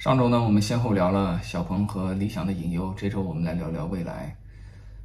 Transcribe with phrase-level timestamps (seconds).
[0.00, 4.34] 上周呢，我们先后聊了小鹏和理想的隐忧，这周我们来聊聊蔚来。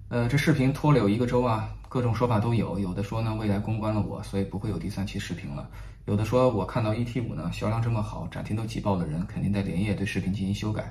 [0.08, 5.68] 呃，这视频拖了有一个周啊，各种说法都有，有的说呢蔚来公关了我，所以不会有第三期视频了；
[6.06, 10.84] 有的说我看到 ET 五呢销量这么好，展厅都挤爆了人，肯定在连夜对视频进行修改；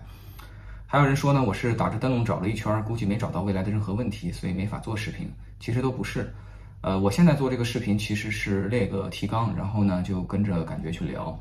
[0.86, 5.26] 还有人说呢我是打着灯笼找了一圈，估计没找到未来的任何问题，所以没法做视频。
[5.58, 6.30] 其实都不是。
[6.82, 11.34] 呃，我现在做这个视频其实是列个提纲，然后呢就跟着感觉去聊。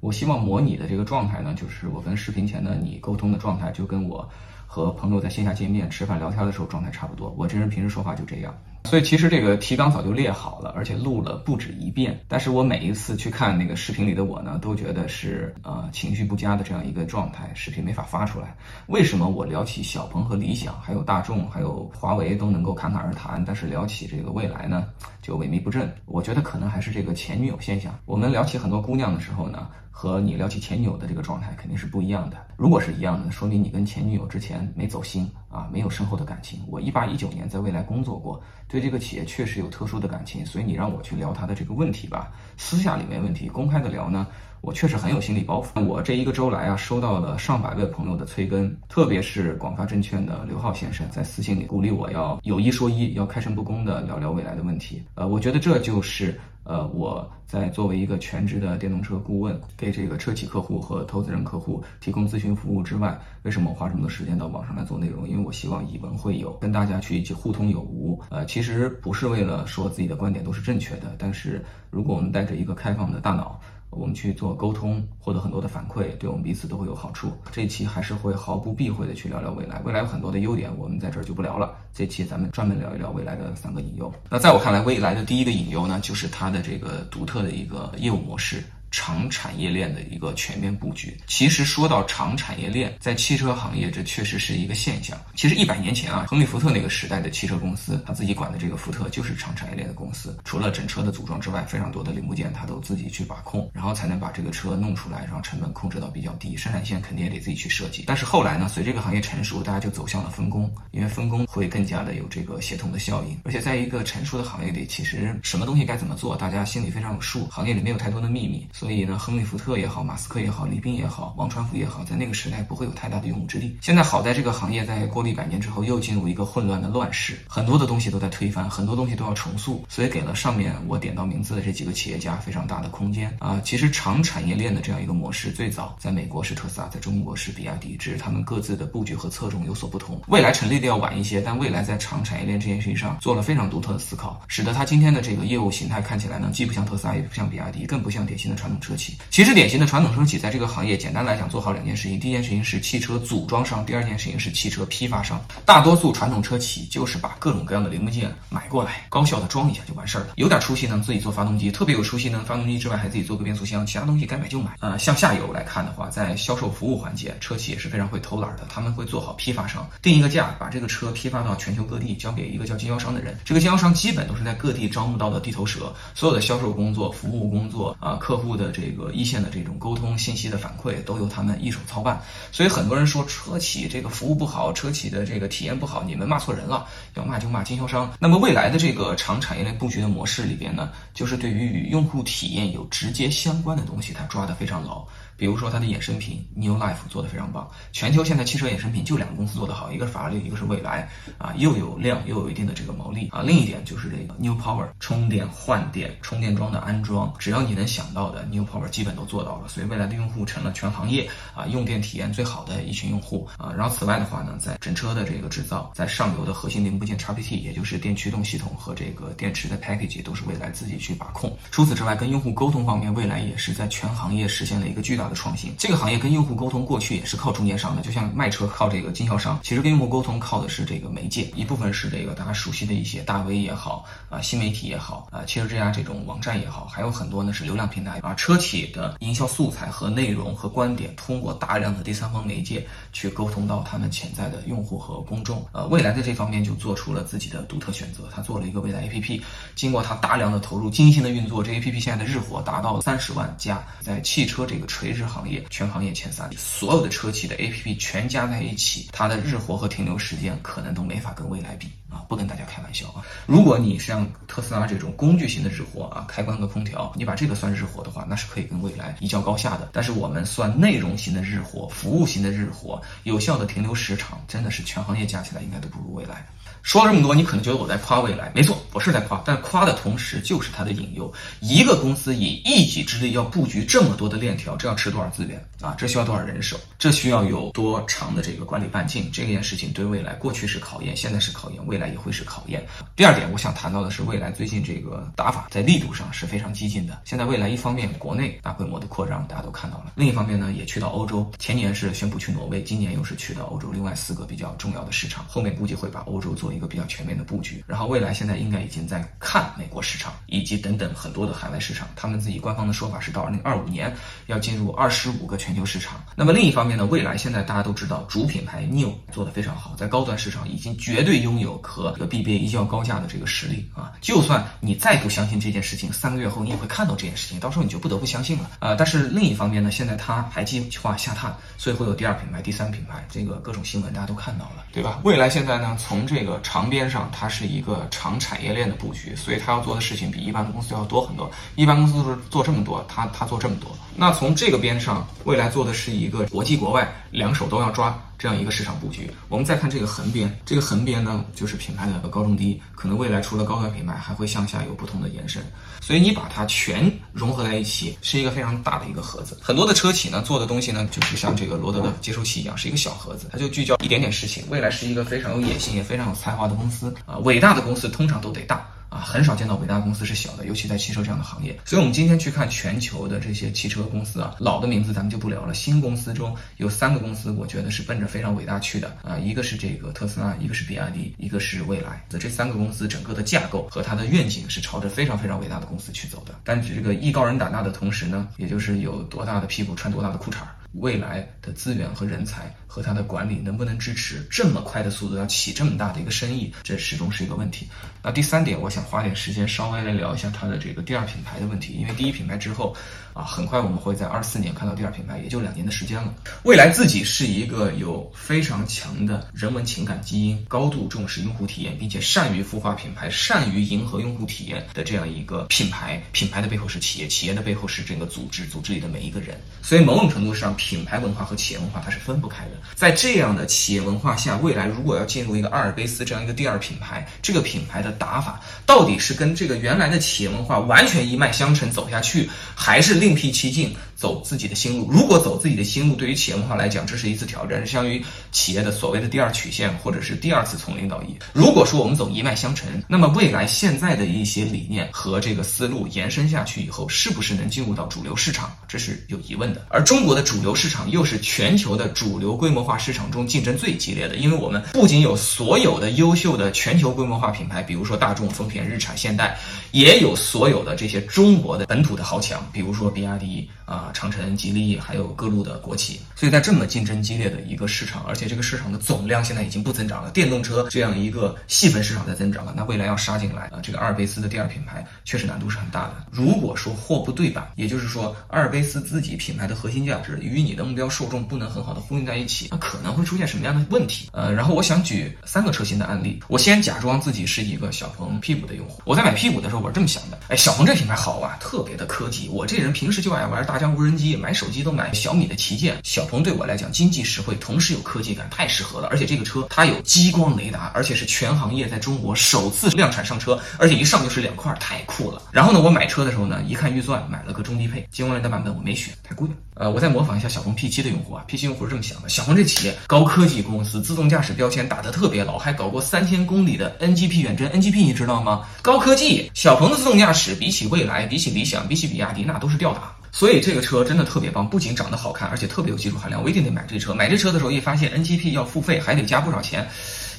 [0.00, 4.28] 我希望模拟的这个状态呢，就是我跟视频前的你沟通的状态，就跟我
[4.66, 7.34] 和朋友在线下见面吃饭聊天的时候状态差不多。
[7.36, 8.56] 我这人平时说话就这样。
[8.84, 12.18] 所以其实这个提纲早就列好了，而且录了不止一遍。
[12.26, 18.56] 但是我每一次去看那个视频里的我呢，都觉得是呃情绪不佳的这样一个状态，视频没法发出来。
[18.86, 24.86] 为什么我聊起小鹏和理想，还有大众，还有华为都能够侃侃而谈，但是聊起这个未来呢，
[25.20, 25.92] 就萎靡不振？
[26.06, 27.94] 我觉得可能还是这个前女友现象。
[28.06, 32.38] 我们聊起很多姑娘的时候呢，和你聊起前女友的这个状态肯定是不一样的。
[32.56, 36.60] 如果是一样的，说明你跟前女友之前没走心啊，没有深厚的感情。
[36.68, 38.80] 我一八一九年在未来工作过，对。
[38.80, 44.26] 这个企业确实有特殊的感情，所以你让我去聊他的这个问题吧，私下里没问题，公开的聊呢，
[44.60, 45.84] 我确实很有心理包袱。
[45.84, 55.02] 我这一个周来啊，收到了上百位朋友的催更，特别是广发证券的刘浩先生在私信里鼓励我要有一说一，要开诚布公的聊聊未来的问题。
[55.14, 56.38] 呃，我觉得这就是。
[56.64, 65.26] 呃，我在作为一个全职的电动车顾问，给这个车企客户和投资人客户提供咨询服务之外，为什么我花这么多时间到网上来做内容？
[65.26, 68.20] 因为我希望以文会友，跟大家去一起互通有无。
[68.28, 73.58] 呃，其实不是为了说自己的观点都是正确的，但是如果我们带着一个开放的大脑。
[73.90, 77.32] 我们去做沟通，获得很多的反馈，对我们彼此都会有好处。
[77.50, 81.74] 这一期还是会毫不避讳的去聊聊未来，未来有很多的优点，我们在这儿就不聊了。
[81.92, 84.12] 这期咱们专门聊一聊未来的三个隐忧。
[84.30, 88.62] 那在我看来，未来的第一个隐忧呢，就是它的这个独特的一个业务模式。
[88.90, 91.16] 长产业链的一个全面布局。
[91.26, 95.18] 其实说到长产业链，在汽车行业，这确实是一个现象。
[95.34, 100.36] 其实一百年前啊，亨利·福特那个时代的汽车公司，他自己管的这个福特就是长产业链的公司。
[100.44, 106.56] 除了整车的组装之外，非常多的零部件他都自己去把控，然后才能把这个车弄出来，让成本控制到比较低。
[106.56, 108.04] 生产线肯定也得自己去设计。
[108.06, 113.38] 但是后来呢，随这个行业成熟，大家就走向了分工，因为分工会更加的有这个协同的效应。
[113.44, 117.46] 而且在一个成熟的行业里，其实什么东西该怎么做，大家心里非常有数。
[117.46, 118.66] 行业里没有太多的秘密。
[118.78, 123.76] 所以呢，亨利·福特也好，马斯克也好，李斌也好，王传福也好，在那个时代不会有太大的用武之地。
[123.80, 133.60] 现在好在这个行业在过了一百年之后，又进入一个混乱的乱世，很多的东西都在推翻，很多东西都要重塑，所以给了上面我点到名字的这几个企业家非常大的空间啊。
[133.64, 140.22] 其实长产业链的这样一个模式，最早在美国是特斯拉，在中国是比亚迪，只是他们各自的布局和侧重有所不同。
[140.28, 149.18] 未来成立的要晚一些，但未来在长产业链这件事情上做了非常独特的思考，使得他今天的这个业务形态看起来呢，既不像特斯拉，也不像比亚迪，更不像典型的传统车企。
[149.30, 149.58] 其实。
[149.58, 152.20] 典型的传统车企，在这个行业，简单来讲，做好两件事情。
[152.20, 155.44] 第一件事情是汽车组装商，第二件事情是汽车批发商。
[155.64, 160.34] 大多数传统车企就是把各种各样的零部件买过来，高效的装一下就完事儿了。
[160.36, 163.84] 有点出息呢，自己做发动机；特别有出息呢，发动机之外还自己做个变速箱。
[163.84, 164.76] 其他东西该买就买。
[164.78, 168.64] 呃，向下游来看的话，在销售服务环节，车企也是非常会偷懒的。
[168.68, 173.36] 他们会做好批发商，定一个价，把这个车批发到全球各地，交给一个叫经销商的人。
[173.44, 179.38] 这个经销商基本都是在各地招募到的地头蛇，所有的销售工作、服务工作啊，客户的这个一线。
[179.38, 182.20] 的这种沟通信息的反馈都由他们一手操办，
[182.50, 188.12] 所以很多人说车企这个服务不好，车企的这个体验不好，你们骂错人了，要骂就骂经销商。
[188.18, 195.06] 那么未来的这个长产业链布局的模式里边呢，就是对于与用户体验有直接相关的东西，它抓得非常牢。
[195.38, 203.40] 比如说它的衍生品 New Life 做的非常棒，全球现在汽车衍生品就两个公司做得好，一个是法拉利，一个是蔚来，啊，又有量又有一定的这个毛利啊。
[203.40, 213.72] 另一点就是这个 New Power 充电换电、充电桩的安装，只要你能想到的 New Power 基本都做到了，所以未来的用户成了全行业啊用电体验最好的一群用户啊。
[213.76, 221.56] 然后此外的话呢，在整车的这个制造，在上游的核心零部件 XPT，也就是电驱动系统和这个电池的 package 都是未来自己去把控。
[221.70, 225.27] 除此之外，跟用户沟通方面，未来也是在全行业实现了一个巨大。
[225.28, 245.64] 的创新，这个行业跟用户沟通过去也是靠中间商的，就像卖车靠这个经销商，其实跟用户沟通靠的是这个媒介，一部分是这个大家熟悉的一些大 V 也好啊，新媒体也好啊，汽车之家这种网站也好，还有很多呢是流量平台啊，车企的营销素材和内容和观点，通过大量的第三方媒介去沟通到他们潜在的用户和公众。
[245.72, 249.40] 呃，未来在这方面就做出了自己的独特选择，他做了一个未来 APP，
[249.74, 255.17] 经过他大量的投入，精心的运作，这 APP 现在的日活达到三十万加，在汽车这个垂直。
[255.18, 261.88] 是行业全行业前三，所有的车企的 APP 全加在一起，它的日活和停留时间可能都没法跟蔚来比。
[262.10, 262.24] 啊！
[262.28, 263.22] 不跟大家开玩笑啊！
[263.46, 269.90] 如果你像特斯拉这种工具型的日活啊，开关个空调，你把这个算日活的话，那是可以跟未来一较高下的。
[269.92, 276.46] 但是我们算内容型的日活、服务型的日活，有效的停留时长，真的是全行业加起来应该都不如未来。
[276.82, 281.30] 说了这么多，你可能觉得我在夸未来，没错，我是在夸，但夸的同时就是它的隐忧。
[281.60, 285.94] 一个公司以一己之力要布局这么多的链条，这要吃多少资源啊？
[285.98, 286.78] 这需要多少人手？
[286.98, 289.30] 这需要有多长的这个管理半径？
[289.30, 292.86] 这件事情对未来过去是考验，现在是考验，未未来也会是考验。
[293.16, 297.22] 第二点，我想谈到的是未来最近这个打法在力度上是非常激进的。
[297.24, 301.50] 现在未来一方面国内大规模的扩张，大家都看到了；另一方面呢，也去到欧洲。
[301.58, 305.44] 前年是宣布去挪威，今年又是去到欧洲另外四个比较重要的市场。
[305.48, 307.58] 后面估计会把欧洲做一个比较全面的布。
[307.60, 312.06] 局，然后未来现在应该已经在看美国市场，以及等等很多的海外市场。
[312.14, 314.14] 他们自己官方的说法是到二零二五年
[314.46, 316.22] 要进入二十五个全球市场。
[316.36, 324.12] 那么另一方面呢，未来现在大家都知道主品牌 New 做的非常好，在高端市场已经绝对拥有和这个 BBA 一较高价的这个实力啊。
[324.20, 328.94] 就算你再不相信这件事情，三个月后你也会看到这件事情，到时候你就不得不相信了啊。
[328.94, 335.18] 但是另一方面呢，现在他还计划下探，所以会有第二品牌、第三品牌，这个各种新闻大家都看到了，对吧？
[335.24, 337.48] 未来现在呢，从这个长边上它。
[337.48, 341.50] 是一个长产业链的布局，所以他要做的事情比一般的公司要多很多。
[341.76, 343.90] 一般公司都是做这么多，他他做这么多。
[344.14, 349.30] 那从这个边上，未来做的是一个国际国外两手都要抓这样一个市场布局。
[349.48, 355.62] 我们再看这个横边，这个横边呢就是品牌的高中低，可能未来除了高端品牌，还会向下有不同的延伸。
[356.00, 359.58] 所以你把它全融合在一起，是一个非常大的一个盒子。
[359.60, 364.64] 很多的车企呢做的东西呢，就是像这个罗德的接收器一样，是一个小盒子，它就聚焦一点点事情。
[364.70, 368.86] 未来是一个非常有野心也非常有才华的公司啊，伟大的公司通常都得大。
[369.08, 371.78] 啊，很少见到伟大公司是小的，尤其在汽车这样的行业。
[371.84, 375.72] 所以，我们今天去看全球的这些汽车公司啊，老的名字咱们就不聊了。
[375.72, 382.24] 新公司中有三个公司，我觉得是奔着非常伟大去的啊，一个是这个特斯拉，一个是比亚迪，一个是蔚来。
[382.38, 386.54] 这三个公司整个的架构和它的愿景是朝着非常非常伟大的公司去走的。
[386.62, 390.58] 但是这个艺高人胆大的同时呢，也就是有多大的屁股穿多大的裤衩。
[391.00, 397.88] 未来的资源和人才和它的管理能不能支持这么快的速度要起这么大的一个生意，这始终是一个问题。
[398.22, 402.96] 那第三点，我想花点时间稍微来聊一下它的这个第二品牌的问题，因为第一品牌之后。
[403.38, 406.34] 啊，很快我们会在二四年看到第二品牌，也就两年的时间了。
[406.64, 416.20] 未来自己是一个有非常强的人文情感基因，高度重视用户体验，并且善于孵化品牌，善于迎合用户体验的这样一个品牌。
[416.32, 419.56] 品牌的背后是企业，企业的背后是整个组织，组织里的每一个人。
[419.82, 422.72] 所以某种程度上，品牌文化和企业文化它是分不开的。
[422.96, 433.27] 在这样的企业文化下，未来如果要进入一个阿尔卑斯这样一个第二品牌，这个品牌的打法到底是跟这个原来的企业文化完全一脉相承走下去，还是另？
[433.28, 435.08] 另辟蹊径，走自己的新路。
[435.08, 438.20] 如果走自己的新路，对于企业文化来讲，这是一次挑战，是相当于
[438.50, 441.26] 企业的所谓的第二曲线，或者是第二次从零到一。
[441.52, 449.86] 如果说我们走一脉相承，那么未来现在的一些理念和这个思路延伸下去以后，是不是能进入到主流市场，这是有疑问的。
[449.88, 459.56] 而中国的主流市场又是全球的主流规模化市场中竞争最激烈的，因为我们不仅有所有的优秀的全球规模化品牌，比如说大众、丰田、日产、现代，
[459.92, 463.08] 也有所有的这些中国的本土的豪强，比如说。
[463.18, 476.26] 比亚迪啊，长城、吉利，还有各路的国企，所以在这么竞争激烈的一个市场，而且这个市场的总量现在已经不增长了，电动车这样一个细分市场在增长了，那未来要杀进来啊，这个阿尔卑斯的第二品牌确实难度是很大的。
[476.30, 484.28] 如果说货不对版，也就是说阿尔卑斯自己品牌的核心价值与你的目标受众不能很好的呼应在一起，那可能会出现什么样的问题？
[484.32, 492.88] 呃，然后我想举三个车型的案例，我先假装自己是一个小鹏 P5 的用户，我在买 P5 的时候我是这么想的，哎，小鹏这品牌好啊，特别的科技，我这人。
[492.98, 495.98] 平时就爱玩大疆无人机，买手机都买小米的旗舰。
[496.04, 499.08] 小鹏对我来讲经济实惠，同时有科技感，太适合了。
[499.08, 505.42] 而且这个车它有激光雷达，而且是全行业在中国首次量产上车，而且一上就是两块，太酷了。
[505.50, 509.54] 然后呢，我买车的时候呢，一看预算，买了个中低配，激光雷达版本我没选，太贵了。
[509.74, 517.68] 呃，我再模仿一下小鹏 P7 的用户啊，P7 用户是这么想的：小鹏这企业高科技公司，自动驾驶标签打得特别牢，还搞过三千公里的 NGP 远征。
[517.70, 518.64] NGP 你知道吗？
[518.80, 523.12] 高科技，小鹏的自动驾驶比起蔚来，比起理想，比起比亚迪，那都是吊打。
[523.30, 526.42] 所以这个车真的特别棒，不仅长得好看，而且特别有技术含量。
[526.42, 527.14] 我一定得买这车。
[527.14, 529.88] 买这车的时候一发现 NGP 要付费，还得加不少钱，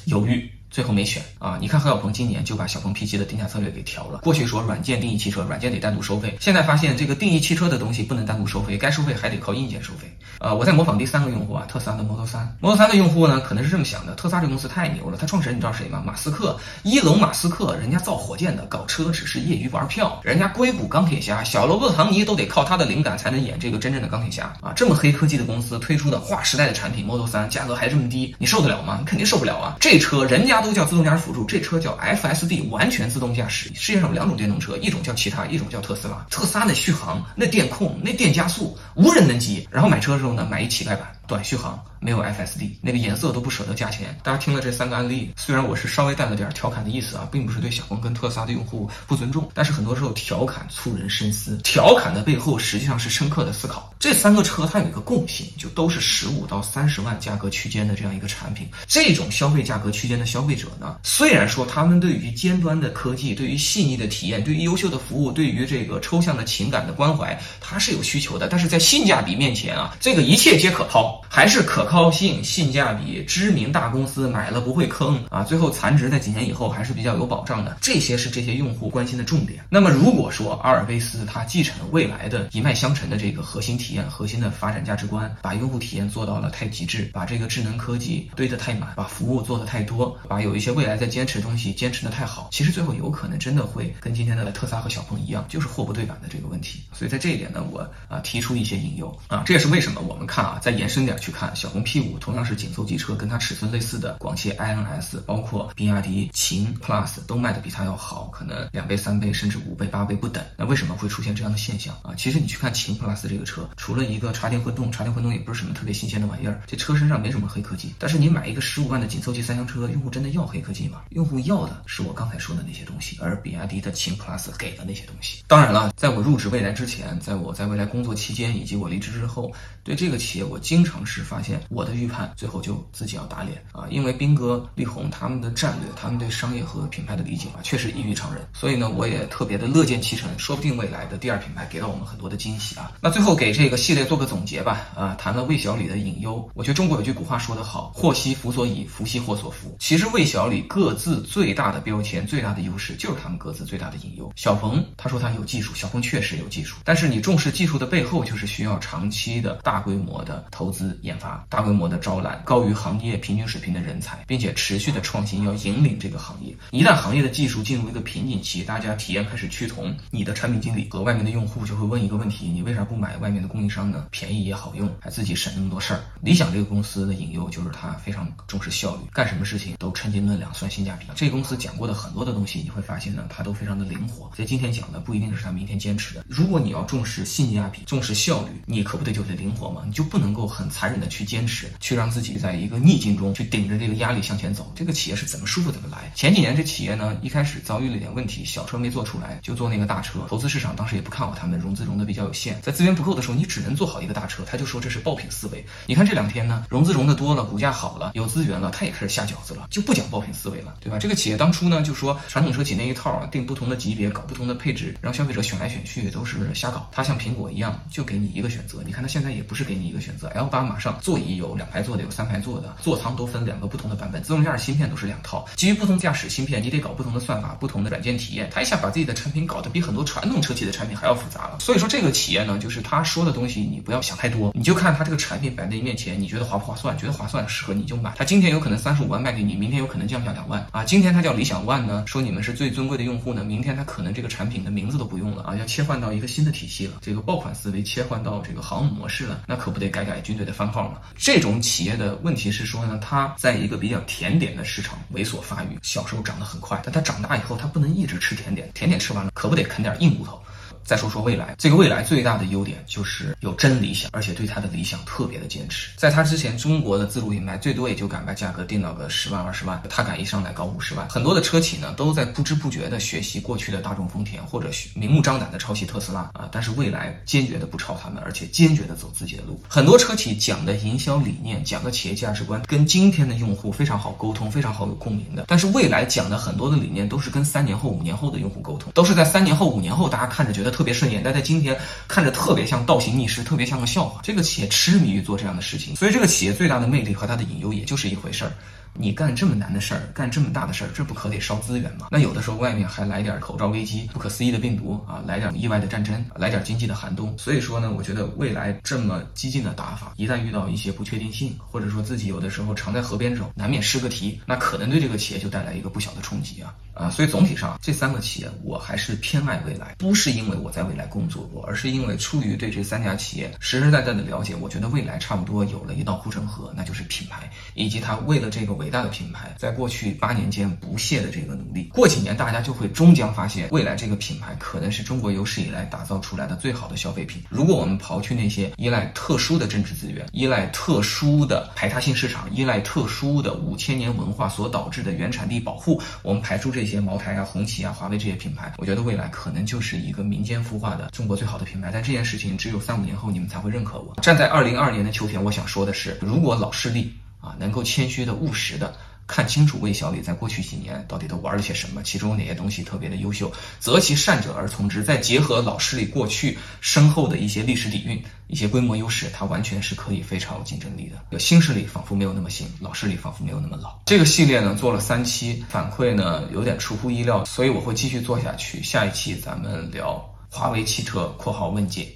[0.06, 0.50] 犹豫。
[0.70, 1.58] 最后没选啊！
[1.60, 4.20] 你看何小鹏今年就把小鹏 P7 的定价策略给调了。
[4.20, 10.06] 过去说软件定义汽车，软件得单独收费，现在发现这个定义汽车的东西不能单独收费，该收费还得靠硬件收费。
[10.38, 12.38] 呃，我在模仿第三个用户啊，特斯拉的 Model 3。
[12.60, 16.00] Model 3的用户呢，可能是这么想的：特斯拉这公司太牛了，它创始人你知道谁吗？
[16.06, 20.20] 马斯克，伊隆马斯克，人家造火箭的，搞车只是业余玩票。
[20.22, 24.72] 人家硅谷钢铁侠，小罗伯特唐尼都得靠他的灵感才能演这个真正的钢铁侠啊！
[24.76, 28.98] 这么黑科技的公司推出的划时代的产品 Model 3，价格还这么低，你受得了吗？
[29.00, 29.76] 你肯定受不了啊！
[29.80, 30.59] 这车人家。
[30.60, 33.70] 都叫自动驾驶辅助，这车叫 FSD，完全自动驾驶。
[33.74, 36.26] 世界上有两种电动车，一种叫其他，一种叫特斯拉。
[36.30, 39.66] 特斯拉那续航、那电控、那电加速，无人能及。
[39.70, 41.82] 然后买车的时候呢，买一乞丐版，短续航。
[42.00, 44.18] 没有 FSD，那个颜色都不舍得加钱。
[44.22, 53.94] 大家听了这三个案例，虽然我是稍微带了点调侃的意思啊，并不是对小鹏跟特斯拉的用户不尊重，但是很多时候调侃促人深思，调侃的背后实际上是深刻的思考。
[54.00, 58.66] 这三个车它有一个共性，就都是十五到三十万价格区间的这样一个产品。
[58.86, 72.42] 这种消费价格区间的消费者呢，虽然说他们对于尖端的科技、对于细腻的体验、对于优秀的服务、对于这个抽象的情感的关怀，他是有需求的，但是在性价比面前啊，这个一切皆可抛，还是可靠性。
[72.42, 79.64] 性价比，知名大公司买了不会坑啊，最后残值在几年以后还是比较有保障的，这些是这些用户关心的重点。
[79.70, 96.80] 那么如果说阿尔卑斯它继承未来的一脉相承的这个核心体验、核心的发展价值观，把用户体验做到了太极致，把这个智能科技堆得太满，把服务做得太多，把有一些未来在坚持的东西坚持的太好，其实最后有可能真的会跟今天的特斯拉和小鹏一样，就是货不对版的这个问题。
[96.92, 102.60] 所以在这一点呢，我啊提出一些隐忧啊，这也是为什么我们看啊，再延伸点去看小鹏 P5 同样是。
[102.60, 110.44] 紧凑级车跟它尺寸类似的广汽 INS，包括比亚迪秦 Plus 都卖的比它要好，可能两倍、三倍，甚至五倍、八倍不等。
[110.58, 112.12] 那为什么会出现这样的现象啊？
[112.18, 117.94] 其实你去看秦 Plus 这个车，除了一个插电混动，插电混动也不是什么特别新鲜的玩意儿，这车身上没什么黑科技。
[117.98, 121.00] 但是你买一个十五万的紧凑级三厢车，用户真的要黑科技吗？
[121.12, 125.42] 用户要的是我刚才说的那些东西，而比亚迪的秦 Plus 给的那些东西。
[125.46, 129.50] 当然了，在我入职未来之前，在我在未来工作期间，以及我离职之后，
[129.82, 133.30] 对这个企业我经常是发现我的预判最后就自己要。
[133.30, 133.86] 打脸啊！
[133.90, 138.42] 因为斌哥、力宏他们的战略，他们对商业和品牌的理解啊，确实异于常人。
[138.52, 142.90] 所以呢，我也特别的乐见其成，说不定未来的第二品牌给到我们很多的惊喜啊。
[143.00, 146.50] 那最后给这个系列做个总结吧啊，谈了魏小李的隐忧。
[146.54, 154.32] 我觉得中国有句古话说得好：“祸兮福所倚，福兮祸所伏。”其实魏小李各自最大的标签、最大的优势，就是他们各自最大的隐忧。
[154.34, 163.20] 小鹏他说他有技术，小鹏确实有技术，但是你重视技术的背后，就是需要长期的大规模的投资研发，大规模的招揽高于行业。
[163.20, 166.56] 平均水平的人才，并且持续的创新，要引领这个行业。
[166.70, 174.06] 一旦行业的技术进入一个瓶颈期，大家体验开始趋同，你的产品经理和外面的用户就会问一个问题：你为啥不买外面的供应商呢？
[174.10, 176.00] 便宜也好用，还自己省那么多事儿。
[176.22, 181.06] 理想这个公司的隐忧就是它非常重视效率，干什么事情都称斤论两，算性价比。
[181.14, 184.30] 这个公司讲过的很多的东西，你会发现呢，它都非常的灵活。
[184.34, 186.24] 在今天讲的不一定是他明天坚持的。
[186.28, 189.82] 如果你要重视性价比，重视效率，你可不得就得灵活嘛？
[189.84, 193.10] 你就不能够很残忍的去坚持，去让自己在一个逆境。
[193.20, 196.10] 中去顶着这个压力向前走，这个企业是怎么舒服怎么来。
[196.14, 200.20] 前几年这企业呢，一开始遭遇了点问题，小车没做出来，就做那个大车。
[200.28, 204.42] 投资市场当时也不看好他们，融资融的比较有限，在资源不够的时候，你只能做好一个大车。
[204.46, 205.62] 他就说这是爆品思维。
[205.86, 210.98] 你看这两天呢，融资融的多了，股价好了，有资源了，他也开始下饺子了，就不讲爆品思维了，对吧？
[210.98, 216.88] 这个企业当初呢，就说传统车企那一套啊，定不同的级别，搞不同的配置，让消费者选来选去都是瞎搞。
[216.90, 218.82] 他像苹果一样，就给你一个选择。
[218.86, 223.80] 你看他现在也不是给你一个选择，L 八马上座椅有两排座的，有三排座的，座舱都分两个不。
[223.80, 228.50] 同的版本，自动驾驶芯片都是两套，基于不同驾驶芯片，你得搞不同的算法、不同的软件体验。
[228.52, 231.60] 他一下把自己的产品搞得比很多传统车企的产品还要复杂了。
[231.60, 236.94] 所以说这个企业呢，就是他说的东西，你不要想太多，你就看他这个产品摆在你面前，你觉得划不划算？
[236.98, 238.12] 觉得划算，适合你就买。
[238.18, 240.84] 他今天有可能三十五万卖给你，明天有可能降价两万啊。
[240.84, 250.98] 今天他叫理想 ONE 呢，说你们是最尊贵的用户呢，明天他可能这个产品的名字都不用了啊，要切换到一个新的体系了，这个爆款思维切换到这个航母模式了，那可不得改改军队的番号嘛。
[251.16, 254.50] 这种企业的问题是说呢，它在一个比较甜点。
[254.50, 260.42] 的市场猥琐发育，小时候长得很快，但它长大以后，它不能一直吃甜点，甜点吃完了，可不得啃点硬骨头。
[260.84, 265.90] 再说说未来，这个未来最大的优点就是有真理想，而且对他的理想特别的坚持。
[265.96, 271.08] 在他之前，中国的自主品牌最多也就敢把价格定到个十万二十万，他敢一上来搞五十万。
[271.08, 276.48] 很多的车企呢，都在不知不觉的学习过去的大众丰田，或者明目张胆的抄袭特斯拉啊。
[276.50, 279.62] 但是未来坚决的不抄他们，而且坚决的走自己的路。
[279.68, 285.44] 很多车企讲的营销理念，讲的企业价值观，跟今天的用户非常好沟通，非常好有共鸣的。
[285.46, 290.84] 但是未来讲的很多的理念，都是跟三年后、五年后的用户沟通，都是在三年后、五年后，大家看着觉得特。
[290.84, 294.20] 别顺眼，但在今天看着特别像倒行逆施，特别像个笑话。
[294.24, 298.52] 这个企业痴迷于做这样的事情，所以这个企业最大的魅力和它的隐忧也就是一回事儿。
[298.92, 302.08] 你干这么难的事儿，干这么大的事儿，这不可得烧资源吗？
[302.10, 307.32] 那有的时候外面还来点口罩危机、不可思议的病毒啊，来点意外的战争，来点经济的寒冬。
[307.38, 317.08] 所以说呢，我觉得未来这么激进的打法，一旦遇到一些不确定性，或者说自己有的时候常在河边走，难免失个题，那可能对这个企业就带来一个不小的冲击啊啊！
[317.10, 328.70] 所以总体上这三个企业，我还是偏爱未来，不是因为我在未来工作过，而是因为出于对这三家企业实实在在的了解，我觉得未来差不多有了一道护城河，那就是品牌，以及他为了这个。
[328.80, 331.90] 伟大的品牌在过去八年间不懈的这个努力。
[331.92, 337.42] 过几年大家就会终将发现，未来这个品牌可能是中国有史以来打造出来的最好的消费品。
[337.50, 351.90] 如果我们刨去那些依赖特殊的政治资源、依赖特殊的排他性市场、依赖特殊的五千年文化所导致的原产地保护，我们排除这些茅台啊、红旗啊、华为这些品牌，我觉得未来可能就是一个民间先孵化的中国最好的品牌。
[351.92, 354.14] 但这件事情只有三五年后你们才会认可我。
[354.20, 357.14] 站在二零二年的秋天，我想说的是，如果老势力。
[357.42, 358.94] 啊，能够谦虚的、务实的
[359.26, 365.02] 看清楚魏小李在过去几年到底都玩了些什么，其中哪些东西特别的优秀，择其善者而从之。
[365.02, 371.38] 再结合老势力过去深厚的一些历史底蕴、一些规模优势，它完全是可以非常有竞争力的。
[371.38, 373.98] 新势力仿佛没有那么新，老势力仿佛没有那么老。
[374.04, 378.82] 这个系列呢做了三期，反馈呢有点出乎意料，所以我会继续做下去。
[378.82, 382.08] 下一期咱们聊华为汽车（括号问界）。